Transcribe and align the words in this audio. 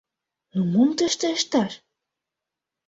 Ну, 0.53 0.61
мом 0.71 0.89
тыште 0.97 1.27
ышташ? 1.37 1.71